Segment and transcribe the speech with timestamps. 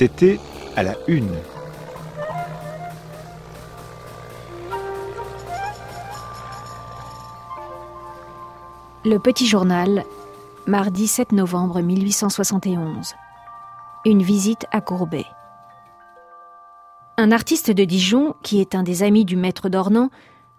[0.00, 0.40] C'était
[0.76, 1.28] à la une.
[9.04, 10.06] Le Petit Journal,
[10.66, 13.12] mardi 7 novembre 1871.
[14.06, 15.26] Une visite à Courbet.
[17.18, 20.08] Un artiste de Dijon, qui est un des amis du maître d'Ornans,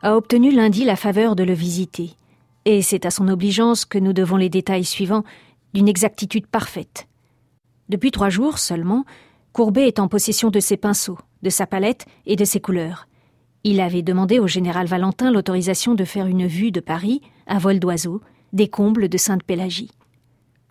[0.03, 2.11] a obtenu lundi la faveur de le visiter.
[2.65, 5.23] Et c'est à son obligeance que nous devons les détails suivants
[5.73, 7.08] d'une exactitude parfaite.
[7.89, 9.03] Depuis trois jours seulement,
[9.53, 13.07] Courbet est en possession de ses pinceaux, de sa palette et de ses couleurs.
[13.63, 17.79] Il avait demandé au général Valentin l'autorisation de faire une vue de Paris, à vol
[17.79, 18.21] d'oiseau,
[18.53, 19.91] des combles de Sainte-Pélagie.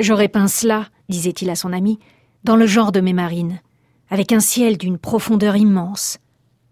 [0.01, 1.99] J'aurais peint cela, disait-il à son ami,
[2.43, 3.61] dans le genre de mes marines,
[4.09, 6.19] avec un ciel d'une profondeur immense.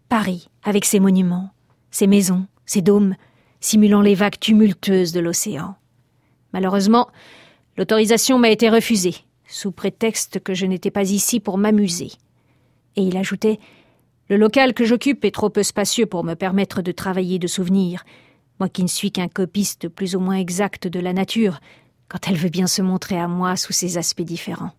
[0.09, 1.50] Paris, avec ses monuments,
[1.90, 3.16] ses maisons, ses dômes,
[3.60, 5.76] simulant les vagues tumultueuses de l'océan.
[6.54, 7.09] Malheureusement,
[7.76, 9.15] l'autorisation m'a été refusée,
[9.49, 12.13] sous prétexte que je n'étais pas ici pour m'amuser.
[12.96, 13.59] Et il ajoutait
[14.29, 18.05] Le local que j'occupe est trop peu spacieux pour me permettre de travailler de souvenirs,
[18.60, 21.60] moi qui ne suis qu'un copiste plus ou moins exact de la nature,
[22.09, 24.73] quand elle veut bien se montrer à moi sous ses aspects différents.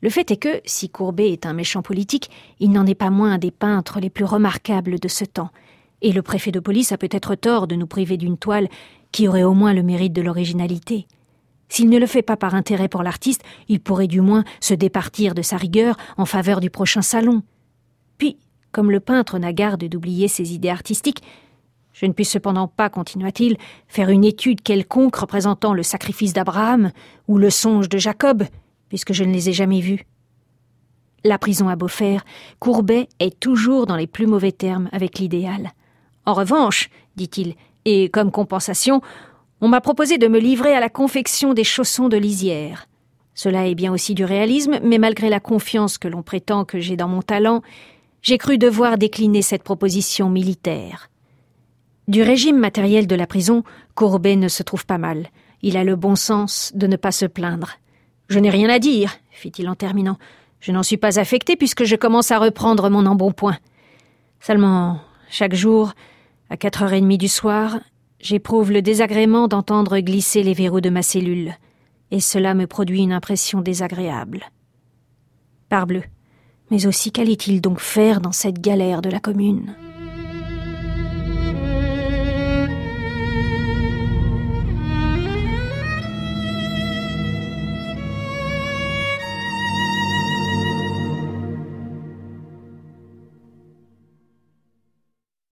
[0.00, 3.32] Le fait est que, si Courbet est un méchant politique, il n'en est pas moins
[3.32, 5.50] un des peintres les plus remarquables de ce temps,
[6.00, 8.68] et le préfet de police a peut-être tort de nous priver d'une toile
[9.12, 11.06] qui aurait au moins le mérite de l'originalité.
[11.72, 15.32] S'il ne le fait pas par intérêt pour l'artiste, il pourrait du moins se départir
[15.34, 17.42] de sa rigueur en faveur du prochain salon.
[18.18, 18.36] Puis,
[18.72, 21.22] comme le peintre n'a garde d'oublier ses idées artistiques,
[21.94, 23.56] je ne puis cependant pas, continua-t-il,
[23.88, 26.90] faire une étude quelconque représentant le sacrifice d'Abraham
[27.26, 28.44] ou le songe de Jacob,
[28.90, 30.04] puisque je ne les ai jamais vus.
[31.24, 32.22] La prison à Beaufaire,
[32.58, 35.70] Courbet est toujours dans les plus mauvais termes avec l'idéal.
[36.26, 37.54] En revanche, dit-il,
[37.86, 39.00] et comme compensation,
[39.62, 42.88] on m'a proposé de me livrer à la confection des chaussons de lisière.
[43.32, 46.96] Cela est bien aussi du réalisme, mais malgré la confiance que l'on prétend que j'ai
[46.96, 47.62] dans mon talent,
[48.22, 51.08] j'ai cru devoir décliner cette proposition militaire.
[52.08, 53.62] Du régime matériel de la prison,
[53.94, 55.28] Courbet ne se trouve pas mal.
[55.62, 57.78] Il a le bon sens de ne pas se plaindre.
[58.28, 60.18] Je n'ai rien à dire, fit-il en terminant.
[60.58, 63.58] Je n'en suis pas affecté puisque je commence à reprendre mon embonpoint.
[64.40, 64.98] Seulement,
[65.30, 65.92] chaque jour,
[66.50, 67.78] à quatre heures et demie du soir,
[68.22, 71.54] J'éprouve le désagrément d'entendre glisser les verrous de ma cellule,
[72.12, 74.44] et cela me produit une impression désagréable.
[75.68, 76.04] Parbleu.
[76.70, 79.74] Mais aussi qu'allait-il donc faire dans cette galère de la commune?